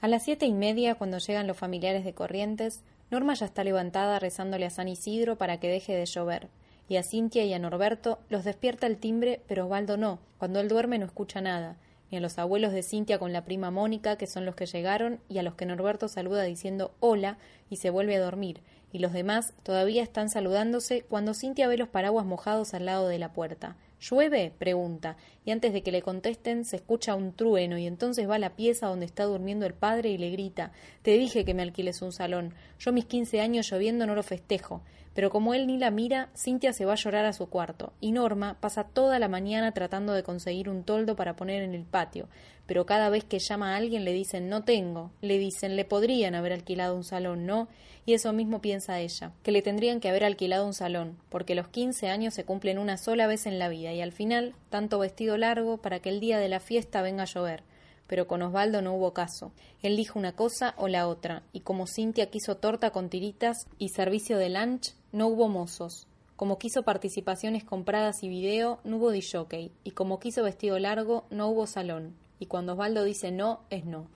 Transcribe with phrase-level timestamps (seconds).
[0.00, 4.20] A las siete y media, cuando llegan los familiares de Corrientes, Norma ya está levantada
[4.20, 6.46] rezándole a San Isidro para que deje de llover,
[6.88, 10.20] y a Cintia y a Norberto los despierta el timbre, pero Osvaldo no.
[10.38, 11.78] Cuando él duerme no escucha nada,
[12.12, 15.18] ni a los abuelos de Cintia con la prima Mónica, que son los que llegaron,
[15.28, 17.36] y a los que Norberto saluda diciendo hola
[17.68, 18.60] y se vuelve a dormir,
[18.92, 23.18] y los demás todavía están saludándose cuando Cintia ve los paraguas mojados al lado de
[23.18, 23.74] la puerta.
[24.00, 24.52] ¿Llueve?
[24.56, 28.38] pregunta, y antes de que le contesten se escucha un trueno y entonces va a
[28.38, 30.72] la pieza donde está durmiendo el padre y le grita
[31.02, 32.54] Te dije que me alquiles un salón.
[32.78, 34.82] Yo mis quince años lloviendo no lo festejo.
[35.18, 38.12] Pero como él ni la mira, Cintia se va a llorar a su cuarto, y
[38.12, 42.28] Norma pasa toda la mañana tratando de conseguir un toldo para poner en el patio,
[42.66, 46.36] pero cada vez que llama a alguien le dicen no tengo, le dicen le podrían
[46.36, 47.66] haber alquilado un salón, ¿no?
[48.06, 51.66] Y eso mismo piensa ella, que le tendrían que haber alquilado un salón, porque los
[51.66, 55.36] quince años se cumplen una sola vez en la vida, y al final, tanto vestido
[55.36, 57.64] largo para que el día de la fiesta venga a llover
[58.08, 59.52] pero con Osvaldo no hubo caso.
[59.82, 63.90] Él dijo una cosa o la otra, y como Cintia quiso torta con tiritas y
[63.90, 66.06] servicio de lunch, no hubo mozos.
[66.36, 71.48] Como quiso participaciones compradas y video, no hubo disjockey, y como quiso vestido largo, no
[71.48, 72.14] hubo salón.
[72.38, 74.06] Y cuando Osvaldo dice no, es no.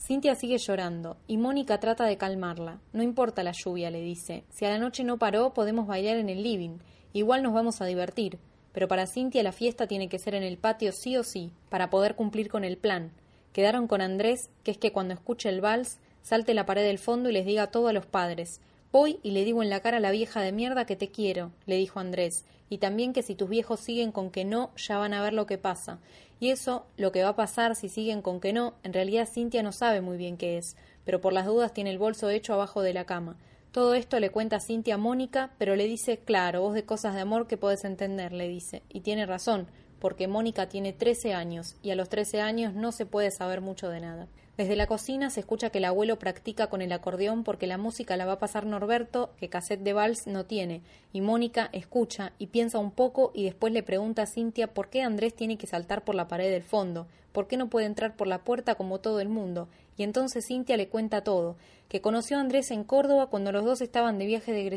[0.00, 2.80] Cintia sigue llorando, y Mónica trata de calmarla.
[2.92, 4.44] No importa la lluvia, le dice.
[4.50, 6.78] Si a la noche no paró, podemos bailar en el living.
[7.12, 8.38] Igual nos vamos a divertir.
[8.72, 11.90] Pero para Cintia la fiesta tiene que ser en el patio sí o sí, para
[11.90, 13.12] poder cumplir con el plan.
[13.52, 17.28] Quedaron con Andrés, que es que cuando escuche el vals, salte la pared del fondo
[17.28, 18.60] y les diga todo a los padres.
[18.90, 21.52] Voy y le digo en la cara a la vieja de mierda que te quiero,
[21.66, 25.12] le dijo Andrés, y también que si tus viejos siguen con que no, ya van
[25.12, 25.98] a ver lo que pasa.
[26.40, 29.62] Y eso, lo que va a pasar si siguen con que no, en realidad Cintia
[29.62, 32.80] no sabe muy bien qué es, pero por las dudas tiene el bolso hecho abajo
[32.80, 33.36] de la cama.
[33.72, 37.20] Todo esto le cuenta Cintia a Mónica, pero le dice, claro, vos de cosas de
[37.20, 39.66] amor que podés entender, le dice, y tiene razón,
[39.98, 43.90] porque Mónica tiene trece años y a los trece años no se puede saber mucho
[43.90, 44.28] de nada.
[44.58, 48.16] Desde la cocina se escucha que el abuelo practica con el acordeón porque la música
[48.16, 52.48] la va a pasar Norberto, que cassette de vals no tiene, y Mónica escucha y
[52.48, 56.02] piensa un poco y después le pregunta a Cintia por qué Andrés tiene que saltar
[56.02, 57.06] por la pared del fondo,
[57.38, 60.76] por qué no puede entrar por la puerta como todo el mundo, y entonces Cintia
[60.76, 61.56] le cuenta todo,
[61.88, 64.68] que conoció a Andrés en Córdoba cuando los dos estaban de viaje de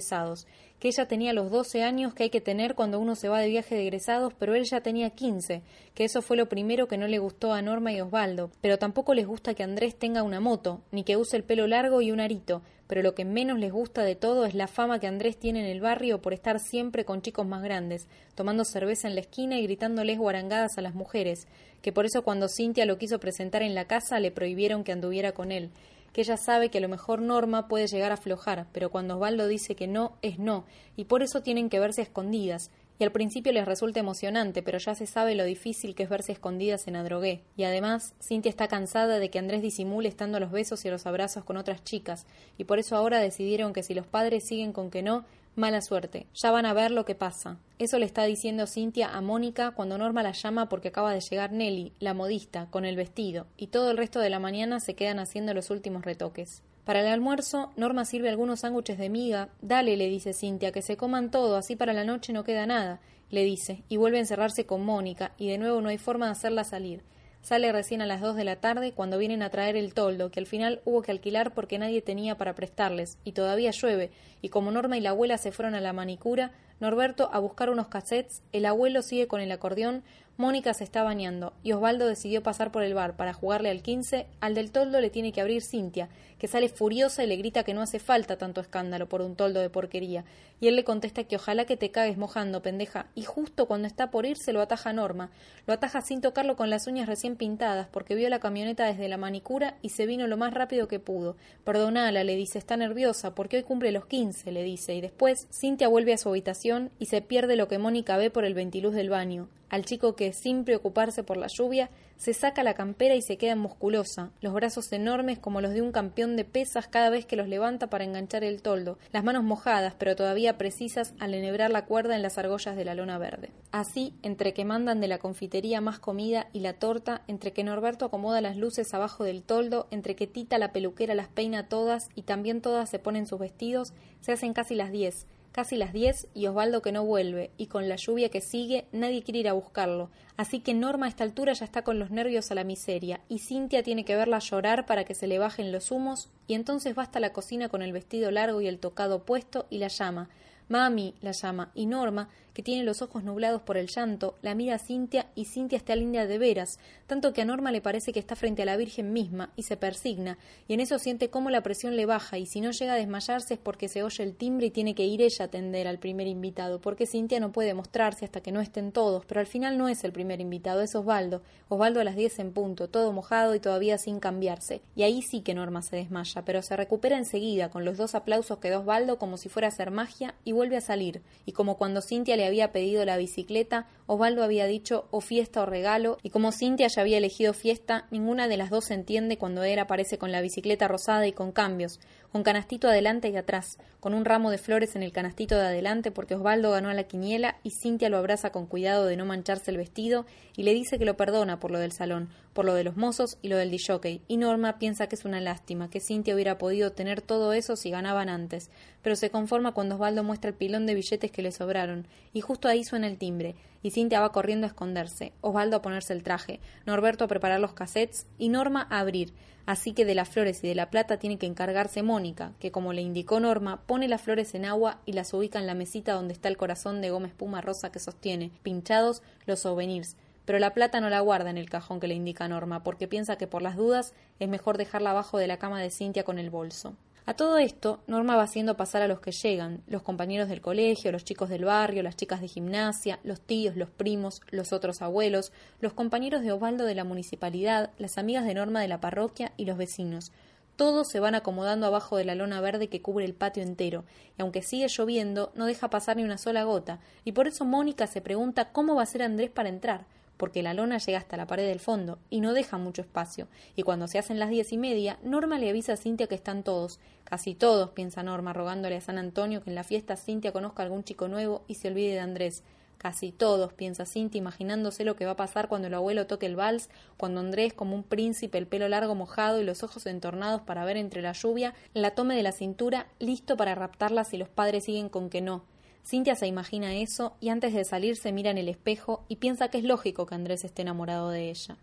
[0.78, 3.50] que ella tenía los doce años que hay que tener cuando uno se va de
[3.50, 5.64] viaje de pero él ya tenía quince,
[5.96, 9.16] que eso fue lo primero que no le gustó a Norma y Osvaldo, pero tampoco
[9.16, 12.20] les gusta que Andrés tenga una moto, ni que use el pelo largo y un
[12.20, 15.62] arito, pero lo que menos les gusta de todo es la fama que Andrés tiene
[15.62, 19.57] en el barrio por estar siempre con chicos más grandes, tomando cerveza en la esquina
[19.57, 21.47] y gritándoles guarangadas a las mujeres,
[21.81, 25.31] que por eso cuando Cintia lo quiso presentar en la casa le prohibieron que anduviera
[25.31, 25.69] con él,
[26.12, 29.47] que ella sabe que a lo mejor Norma puede llegar a aflojar, pero cuando Osvaldo
[29.47, 30.66] dice que no, es no,
[30.97, 32.72] y por eso tienen que verse escondidas,
[33.02, 36.34] y al principio les resulta emocionante, pero ya se sabe lo difícil que es verse
[36.34, 37.42] escondidas en Adrogué.
[37.58, 41.44] Y además, Cintia está cansada de que Andrés disimule estando los besos y los abrazos
[41.44, 42.28] con otras chicas,
[42.60, 46.28] y por eso ahora decidieron que si los padres siguen con que no, Mala suerte.
[46.34, 47.58] Ya van a ver lo que pasa.
[47.78, 51.52] Eso le está diciendo Cintia a Mónica cuando Norma la llama porque acaba de llegar
[51.52, 55.20] Nelly, la modista, con el vestido, y todo el resto de la mañana se quedan
[55.20, 56.64] haciendo los últimos retoques.
[56.86, 59.50] Para el almuerzo, Norma sirve algunos sándwiches de miga.
[59.62, 63.00] Dale, le dice Cintia, que se coman todo, así para la noche no queda nada,
[63.30, 66.31] le dice, y vuelve a encerrarse con Mónica, y de nuevo no hay forma de
[66.31, 67.03] hacerla salir.
[67.41, 70.40] Sale recién a las dos de la tarde cuando vienen a traer el toldo, que
[70.40, 74.72] al final hubo que alquilar porque nadie tenía para prestarles, y todavía llueve, y como
[74.72, 78.66] Norma y la abuela se fueron a la manicura, Norberto a buscar unos cassettes, el
[78.66, 80.03] abuelo sigue con el acordeón,
[80.41, 84.25] Mónica se está bañando, y Osvaldo decidió pasar por el bar para jugarle al quince,
[84.40, 86.09] al del toldo le tiene que abrir Cintia,
[86.40, 89.59] que sale furiosa y le grita que no hace falta tanto escándalo por un toldo
[89.59, 90.25] de porquería,
[90.59, 94.09] y él le contesta que ojalá que te cagues mojando, pendeja, y justo cuando está
[94.09, 95.29] por irse lo ataja Norma,
[95.68, 99.18] lo ataja sin tocarlo con las uñas recién pintadas, porque vio la camioneta desde la
[99.18, 101.35] manicura y se vino lo más rápido que pudo.
[101.63, 105.88] Perdonala, le dice, está nerviosa, porque hoy cumple los quince, le dice, y después Cintia
[105.88, 109.12] vuelve a su habitación y se pierde lo que Mónica ve por el ventiluz del
[109.12, 113.38] baño, al chico que, sin preocuparse por la lluvia, se saca la campera y se
[113.38, 117.35] queda musculosa, los brazos enormes como los de un campeón de pesas cada vez que
[117.35, 121.85] los levanta para enganchar el toldo, las manos mojadas pero todavía precisas al enhebrar la
[121.85, 123.50] cuerda en las argollas de la lona verde.
[123.72, 128.06] Así, entre que mandan de la confitería más comida y la torta, entre que Norberto
[128.06, 132.23] acomoda las luces abajo del toldo, entre que Tita la peluquera las peina todas y
[132.23, 136.48] también todas se ponen sus vestidos, se hacen casi las diez, Casi las diez y
[136.48, 140.09] Osvaldo que no vuelve, y con la lluvia que sigue nadie quiere ir a buscarlo,
[140.38, 143.40] así que Norma a esta altura ya está con los nervios a la miseria, y
[143.40, 147.03] Cintia tiene que verla llorar para que se le bajen los humos, y entonces va
[147.03, 150.30] hasta la cocina con el vestido largo y el tocado puesto y la llama
[150.72, 154.76] Mami, la llama, y Norma, que tiene los ojos nublados por el llanto, la mira
[154.76, 158.20] a Cintia y Cintia está linda de veras, tanto que a Norma le parece que
[158.20, 160.38] está frente a la Virgen misma y se persigna,
[160.70, 163.56] y en eso siente cómo la presión le baja y si no llega a desmayarse
[163.56, 166.28] es porque se oye el timbre y tiene que ir ella a atender al primer
[166.28, 169.90] invitado, porque Cintia no puede mostrarse hasta que no estén todos, pero al final no
[169.90, 173.59] es el primer invitado, es Osvaldo, Osvaldo a las diez en punto, todo mojado y
[173.59, 177.84] todavía sin cambiarse, y ahí sí que Norma se desmaya, pero se recupera enseguida con
[177.84, 180.81] los dos aplausos que da Osvaldo como si fuera a hacer magia y vuelve a
[180.81, 185.63] salir, y como cuando Cintia le había pedido la bicicleta, Osvaldo había dicho o fiesta
[185.63, 189.63] o regalo, y como Cintia ya había elegido fiesta, ninguna de las dos entiende cuando
[189.63, 191.99] él aparece con la bicicleta rosada y con cambios,
[192.32, 196.12] con canastito adelante y atrás, con un ramo de flores en el canastito de adelante
[196.12, 199.72] porque Osvaldo ganó a la quiniela y Cintia lo abraza con cuidado de no mancharse
[199.72, 200.26] el vestido
[200.56, 203.38] y le dice que lo perdona por lo del salón, por lo de los mozos
[203.42, 206.92] y lo del disjockey, y Norma piensa que es una lástima, que Cintia hubiera podido
[206.92, 208.70] tener todo eso si ganaban antes,
[209.02, 212.68] pero se conforma cuando Osvaldo muestra el pilón de billetes que le sobraron, y justo
[212.68, 216.60] ahí suena el timbre, y Cintia va corriendo a esconderse, Osvaldo a ponerse el traje,
[216.86, 219.34] Norberto a preparar los cassettes y Norma a abrir,
[219.66, 222.94] Así que de las flores y de la plata tiene que encargarse Mónica, que como
[222.94, 226.34] le indicó Norma, pone las flores en agua y las ubica en la mesita donde
[226.34, 230.18] está el corazón de goma espuma rosa que sostiene, pinchados los souvenirs.
[230.46, 233.38] Pero la plata no la guarda en el cajón que le indica Norma, porque piensa
[233.38, 236.50] que por las dudas es mejor dejarla abajo de la cama de Cintia con el
[236.50, 236.96] bolso.
[237.28, 241.12] A todo esto, Norma va haciendo pasar a los que llegan, los compañeros del colegio,
[241.12, 245.52] los chicos del barrio, las chicas de gimnasia, los tíos, los primos, los otros abuelos,
[245.82, 249.66] los compañeros de Osvaldo de la municipalidad, las amigas de Norma de la parroquia y
[249.66, 250.32] los vecinos.
[250.78, 254.03] Todos se van acomodando abajo de la lona verde que cubre el patio entero,
[254.35, 258.08] y aunque sigue lloviendo, no deja pasar ni una sola gota, y por eso Mónica
[258.08, 260.08] se pregunta cómo va a ser Andrés para entrar
[260.41, 263.84] porque la lona llega hasta la pared del fondo y no deja mucho espacio, y
[263.84, 267.00] cuando se hacen las diez y media, Norma le avisa a Cintia que están todos,
[267.25, 270.86] casi todos, piensa Norma, rogándole a San Antonio que en la fiesta Cintia conozca a
[270.86, 272.63] algún chico nuevo y se olvide de Andrés.
[272.98, 276.55] Casi todos, piensa Cintia, imaginándose lo que va a pasar cuando el abuelo toque el
[276.55, 280.86] vals, cuando Andrés, como un príncipe, el pelo largo mojado y los ojos entornados para
[280.86, 284.86] ver entre la lluvia, la tome de la cintura, listo para raptarla si los padres
[284.86, 285.65] siguen con que no,
[286.03, 289.70] Cintia se imagina eso y antes de salir se mira en el espejo y piensa
[289.70, 291.77] que es lógico que Andrés esté enamorado de ella.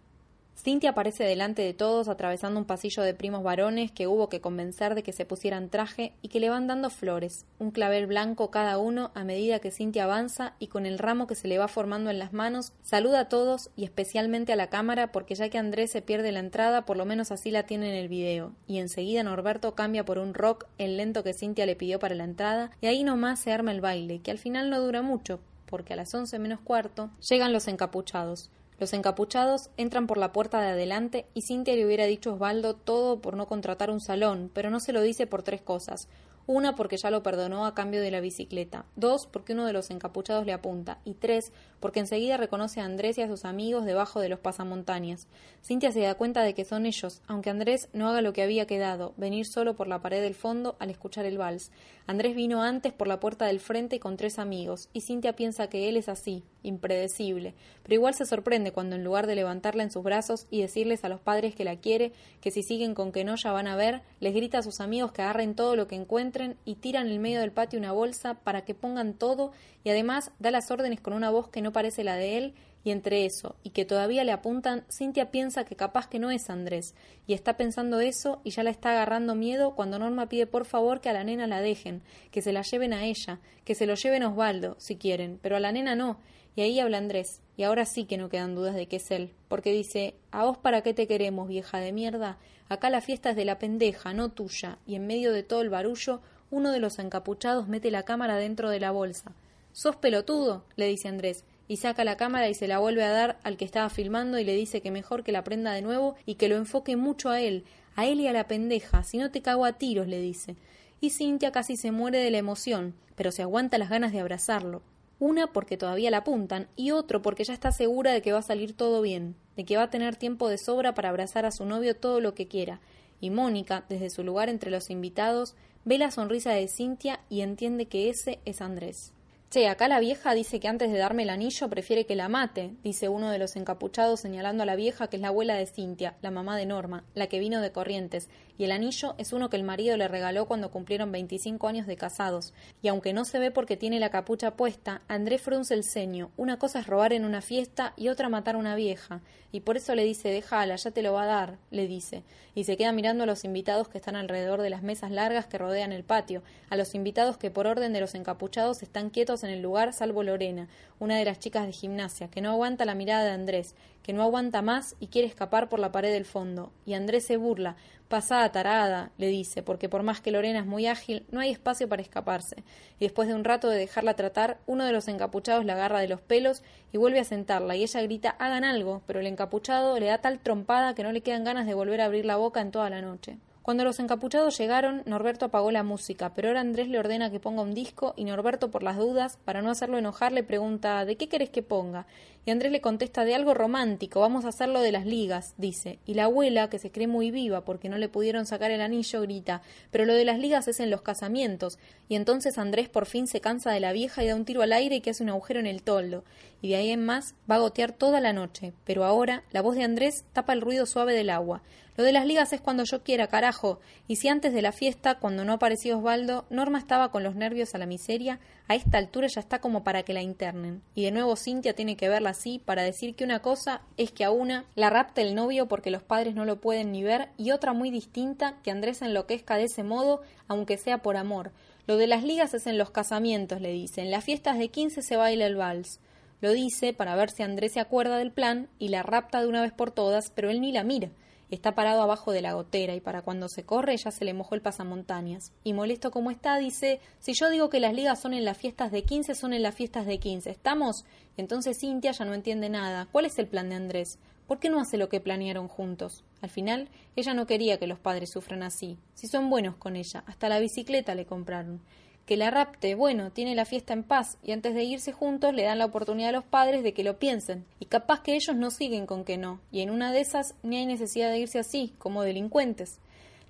[0.60, 4.96] Cintia aparece delante de todos atravesando un pasillo de primos varones que hubo que convencer
[4.96, 8.76] de que se pusieran traje y que le van dando flores, un clavel blanco cada
[8.76, 12.10] uno a medida que Cintia avanza y con el ramo que se le va formando
[12.10, 15.92] en las manos saluda a todos y especialmente a la cámara porque ya que Andrés
[15.92, 18.52] se pierde la entrada por lo menos así la tiene en el video.
[18.66, 22.24] Y enseguida Norberto cambia por un rock el lento que Cintia le pidió para la
[22.24, 25.92] entrada y ahí nomás se arma el baile que al final no dura mucho porque
[25.92, 30.68] a las once menos cuarto llegan los encapuchados los encapuchados entran por la puerta de
[30.68, 34.78] adelante y Cintia le hubiera dicho Osvaldo todo por no contratar un salón, pero no
[34.78, 36.08] se lo dice por tres cosas.
[36.50, 38.86] Una, porque ya lo perdonó a cambio de la bicicleta.
[38.96, 40.98] Dos, porque uno de los encapuchados le apunta.
[41.04, 45.28] Y tres, porque enseguida reconoce a Andrés y a sus amigos debajo de los pasamontañas.
[45.62, 48.66] Cintia se da cuenta de que son ellos, aunque Andrés no haga lo que había
[48.66, 51.70] quedado, venir solo por la pared del fondo al escuchar el vals.
[52.06, 55.90] Andrés vino antes por la puerta del frente con tres amigos, y Cintia piensa que
[55.90, 60.02] él es así, impredecible, pero igual se sorprende cuando en lugar de levantarla en sus
[60.02, 63.36] brazos y decirles a los padres que la quiere, que si siguen con que no
[63.36, 66.37] ya van a ver, les grita a sus amigos que agarren todo lo que encuentren
[66.64, 69.52] y tiran en el medio del patio una bolsa para que pongan todo
[69.84, 72.54] y además da las órdenes con una voz que no parece la de él
[72.84, 76.48] y entre eso y que todavía le apuntan, Cintia piensa que capaz que no es
[76.48, 76.94] Andrés,
[77.26, 81.00] y está pensando eso y ya la está agarrando miedo cuando Norma pide por favor
[81.00, 83.94] que a la nena la dejen, que se la lleven a ella, que se lo
[83.94, 86.18] lleven a Osvaldo, si quieren, pero a la nena no,
[86.58, 89.30] y ahí habla Andrés, y ahora sí que no quedan dudas de que es él,
[89.46, 92.36] porque dice ¿A vos para qué te queremos, vieja de mierda?
[92.68, 95.70] Acá la fiesta es de la pendeja, no tuya, y en medio de todo el
[95.70, 99.30] barullo, uno de los encapuchados mete la cámara dentro de la bolsa.
[99.70, 100.64] ¿Sos pelotudo?
[100.74, 103.64] le dice Andrés, y saca la cámara y se la vuelve a dar al que
[103.64, 106.56] estaba filmando y le dice que mejor que la prenda de nuevo y que lo
[106.56, 107.62] enfoque mucho a él,
[107.94, 110.56] a él y a la pendeja, si no te cago a tiros, le dice.
[111.00, 114.82] Y Cintia casi se muere de la emoción, pero se aguanta las ganas de abrazarlo.
[115.20, 118.42] Una porque todavía la apuntan y otro porque ya está segura de que va a
[118.42, 121.64] salir todo bien, de que va a tener tiempo de sobra para abrazar a su
[121.64, 122.80] novio todo lo que quiera.
[123.20, 127.86] Y Mónica, desde su lugar entre los invitados, ve la sonrisa de Cintia y entiende
[127.86, 129.12] que ese es Andrés.
[129.50, 132.74] Che, acá la vieja dice que antes de darme el anillo prefiere que la mate,
[132.84, 136.18] dice uno de los encapuchados señalando a la vieja que es la abuela de Cintia,
[136.20, 138.28] la mamá de Norma, la que vino de Corrientes,
[138.58, 141.96] y el anillo es uno que el marido le regaló cuando cumplieron 25 años de
[141.96, 142.52] casados.
[142.82, 146.32] Y aunque no se ve porque tiene la capucha puesta, Andrés frunce el ceño.
[146.36, 149.22] Una cosa es robar en una fiesta y otra matar a una vieja.
[149.52, 152.24] Y por eso le dice, déjala, ya te lo va a dar, le dice.
[152.56, 155.56] Y se queda mirando a los invitados que están alrededor de las mesas largas que
[155.56, 159.50] rodean el patio, a los invitados que por orden de los encapuchados están quietos en
[159.50, 160.68] el lugar salvo Lorena,
[160.98, 164.22] una de las chicas de gimnasia, que no aguanta la mirada de Andrés, que no
[164.22, 166.72] aguanta más y quiere escapar por la pared del fondo.
[166.86, 167.76] Y Andrés se burla.
[168.08, 171.90] Pasada tarada, le dice, porque por más que Lorena es muy ágil, no hay espacio
[171.90, 172.64] para escaparse.
[172.98, 176.08] Y después de un rato de dejarla tratar, uno de los encapuchados la agarra de
[176.08, 180.06] los pelos y vuelve a sentarla, y ella grita hagan algo, pero el encapuchado le
[180.06, 182.70] da tal trompada que no le quedan ganas de volver a abrir la boca en
[182.70, 183.36] toda la noche.
[183.68, 187.60] Cuando los encapuchados llegaron, Norberto apagó la música, pero ahora Andrés le ordena que ponga
[187.60, 191.28] un disco y Norberto, por las dudas, para no hacerlo enojar, le pregunta ¿de qué
[191.28, 192.06] querés que ponga?
[192.46, 195.98] Y Andrés le contesta de algo romántico, vamos a hacerlo de las ligas, dice.
[196.06, 199.20] Y la abuela, que se cree muy viva porque no le pudieron sacar el anillo,
[199.20, 199.60] grita
[199.90, 201.78] pero lo de las ligas es en los casamientos.
[202.08, 204.72] Y entonces Andrés por fin se cansa de la vieja y da un tiro al
[204.72, 206.24] aire que hace un agujero en el toldo.
[206.62, 208.72] Y de ahí en más va a gotear toda la noche.
[208.86, 211.60] Pero ahora la voz de Andrés tapa el ruido suave del agua.
[211.98, 213.80] Lo de las ligas es cuando yo quiera, carajo.
[214.06, 217.74] Y si antes de la fiesta, cuando no apareció Osvaldo, Norma estaba con los nervios
[217.74, 218.38] a la miseria,
[218.68, 220.80] a esta altura ya está como para que la internen.
[220.94, 224.22] Y de nuevo Cintia tiene que verla así para decir que una cosa es que
[224.22, 227.50] a una la rapta el novio porque los padres no lo pueden ni ver, y
[227.50, 231.50] otra muy distinta, que Andrés enloquezca de ese modo, aunque sea por amor.
[231.88, 234.02] Lo de las ligas es en los casamientos, le dice.
[234.02, 235.98] En las fiestas de quince se baila el vals.
[236.40, 239.62] Lo dice para ver si Andrés se acuerda del plan y la rapta de una
[239.62, 241.10] vez por todas, pero él ni la mira.
[241.50, 244.54] Está parado abajo de la gotera y para cuando se corre ya se le mojó
[244.54, 245.52] el pasamontañas.
[245.64, 248.92] Y molesto como está, dice, si yo digo que las ligas son en las fiestas
[248.92, 250.50] de quince, son en las fiestas de quince.
[250.50, 251.04] ¿Estamos?
[251.36, 253.08] Entonces Cintia ya no entiende nada.
[253.10, 254.18] ¿Cuál es el plan de Andrés?
[254.46, 256.24] ¿Por qué no hace lo que planearon juntos?
[256.40, 258.98] Al final, ella no quería que los padres sufran así.
[259.14, 261.82] Si son buenos con ella, hasta la bicicleta le compraron
[262.28, 265.62] que la rapte, bueno, tiene la fiesta en paz y antes de irse juntos le
[265.62, 268.70] dan la oportunidad a los padres de que lo piensen y capaz que ellos no
[268.70, 271.94] siguen con que no y en una de esas ni hay necesidad de irse así,
[271.96, 272.98] como delincuentes.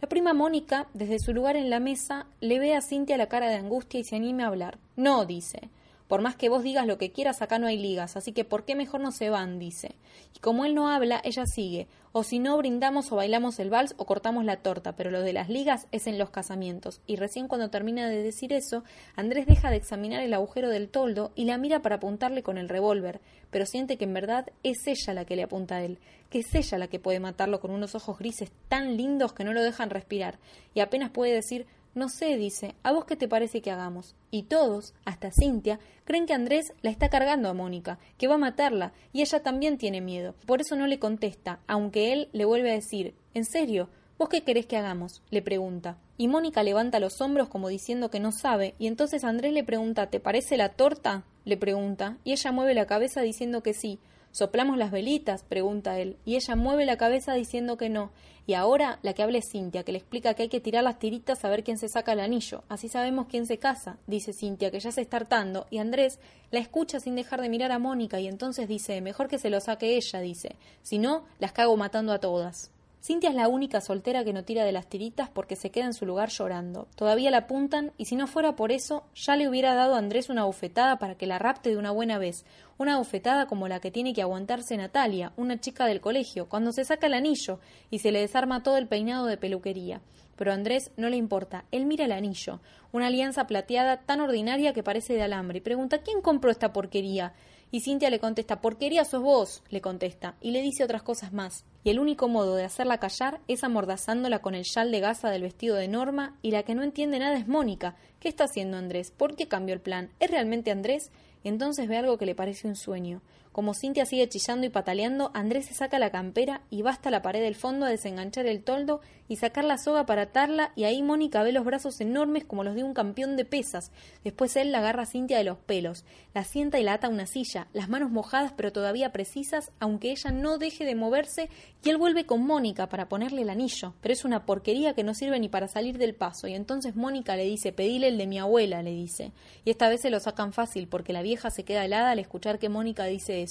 [0.01, 3.49] La prima Mónica, desde su lugar en la mesa, le ve a Cintia la cara
[3.49, 4.79] de angustia y se anima a hablar.
[4.95, 5.71] No, dice.
[6.07, 8.65] Por más que vos digas lo que quieras, acá no hay ligas, así que ¿por
[8.65, 9.59] qué mejor no se van?
[9.59, 9.97] dice.
[10.37, 11.89] Y como él no habla, ella sigue.
[12.13, 15.33] O si no, brindamos o bailamos el vals o cortamos la torta, pero lo de
[15.33, 17.01] las ligas es en los casamientos.
[17.07, 18.85] Y recién cuando termina de decir eso,
[19.15, 22.69] Andrés deja de examinar el agujero del toldo y la mira para apuntarle con el
[22.69, 25.99] revólver, pero siente que en verdad es ella la que le apunta a él,
[26.31, 29.53] que es ella la que puede matarlo con unos ojos grises tan lindos que no
[29.53, 30.39] lo dejan respirar,
[30.75, 31.67] y apenas puede decir
[31.99, 34.15] no sé, dice, ¿a vos qué te parece que hagamos?
[34.31, 38.39] Y todos, hasta Cintia, creen que Andrés la está cargando a Mónica, que va a
[38.39, 40.35] matarla, y ella también tiene miedo.
[40.47, 43.91] Por eso no le contesta, aunque él le vuelve a decir, ¿en serio?
[44.19, 45.23] ¿Vos qué querés que hagamos?
[45.31, 45.99] le pregunta.
[46.17, 50.09] Y Mónica levanta los hombros como diciendo que no sabe, y entonces Andrés le pregunta,
[50.09, 51.25] ¿te parece la torta?
[51.45, 53.99] le pregunta, y ella mueve la cabeza diciendo que sí.
[54.39, 55.43] ¿Soplamos las velitas?
[55.43, 58.13] pregunta él, y ella mueve la cabeza diciendo que no.
[58.47, 61.01] Y ahora la que habla es Cintia, que le explica que hay que tirar las
[61.01, 62.63] tiritas a ver quién se saca el anillo.
[62.69, 66.21] Así sabemos quién se casa, dice Cintia, que ya se está hartando, y Andrés
[66.53, 69.59] la escucha sin dejar de mirar a Mónica, y entonces dice, mejor que se lo
[69.59, 70.55] saque ella, dice.
[70.83, 72.71] Si no, las cago matando a todas.
[73.01, 75.95] Cintia es la única soltera que no tira de las tiritas porque se queda en
[75.95, 76.89] su lugar llorando.
[76.97, 80.29] Todavía la apuntan y si no fuera por eso, ya le hubiera dado a Andrés
[80.29, 82.45] una bofetada para que la rapte de una buena vez.
[82.77, 86.85] Una bofetada como la que tiene que aguantarse Natalia, una chica del colegio, cuando se
[86.85, 90.01] saca el anillo y se le desarma todo el peinado de peluquería.
[90.35, 91.65] Pero a Andrés no le importa.
[91.71, 95.99] Él mira el anillo, una alianza plateada tan ordinaria que parece de alambre, y pregunta
[95.99, 97.33] ¿Quién compró esta porquería?
[97.71, 101.65] Y Cintia le contesta, porquería sos vos, le contesta, y le dice otras cosas más.
[101.85, 105.43] Y el único modo de hacerla callar es amordazándola con el chal de gasa del
[105.43, 107.97] vestido de Norma, y la que no entiende nada es Mónica.
[108.21, 109.11] ¿Qué está haciendo Andrés?
[109.11, 110.11] ¿Por qué cambió el plan?
[110.19, 111.11] ¿Es realmente Andrés?
[111.45, 113.21] Entonces ve algo que le parece un sueño.
[113.59, 117.23] Como Cintia sigue chillando y pataleando, Andrés se saca la campera y va hasta la
[117.23, 121.03] pared del fondo a desenganchar el toldo y sacar la soga para atarla y ahí
[121.03, 123.91] Mónica ve los brazos enormes como los de un campeón de pesas.
[124.23, 127.11] Después él la agarra a Cintia de los pelos, la sienta y la ata a
[127.11, 131.51] una silla, las manos mojadas pero todavía precisas, aunque ella no deje de moverse,
[131.85, 133.95] y él vuelve con Mónica para ponerle el anillo.
[134.01, 137.35] Pero es una porquería que no sirve ni para salir del paso, y entonces Mónica
[137.35, 139.33] le dice, pedile el de mi abuela, le dice.
[139.65, 142.61] Y esta vez se lo sacan fácil, porque la vieja se queda helada al escuchar
[142.61, 143.48] que Mónica dice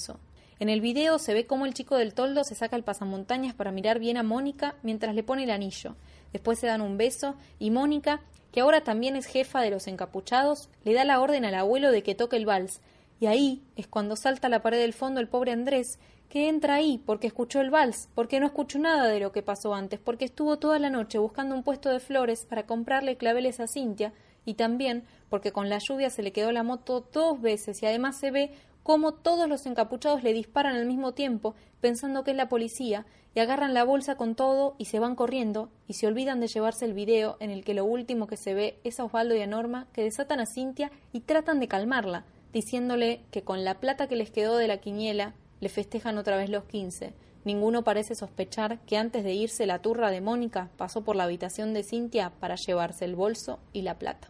[0.60, 3.72] En el video se ve cómo el chico del toldo se saca el pasamontañas para
[3.72, 5.96] mirar bien a Mónica mientras le pone el anillo.
[6.34, 10.70] Después se dan un beso y Mónica, que ahora también es jefa de los encapuchados,
[10.84, 12.82] le da la orden al abuelo de que toque el vals,
[13.20, 16.00] y ahí es cuando salta a la pared del fondo el pobre Andrés,
[16.30, 19.74] que entra ahí porque escuchó el vals, porque no escuchó nada de lo que pasó
[19.74, 23.68] antes, porque estuvo toda la noche buscando un puesto de flores para comprarle claveles a
[23.68, 24.14] Cintia,
[24.46, 28.18] y también porque con la lluvia se le quedó la moto dos veces y además
[28.18, 28.52] se ve
[28.88, 33.42] cómo todos los encapuchados le disparan al mismo tiempo, pensando que es la policía, y
[33.42, 36.94] agarran la bolsa con todo y se van corriendo, y se olvidan de llevarse el
[36.94, 39.88] video en el que lo último que se ve es a Osvaldo y a Norma
[39.92, 44.32] que desatan a Cintia y tratan de calmarla, diciéndole que con la plata que les
[44.32, 47.12] quedó de la quiniela le festejan otra vez los quince.
[47.44, 51.74] Ninguno parece sospechar que antes de irse la turra de Mónica pasó por la habitación
[51.74, 54.30] de Cintia para llevarse el bolso y la plata.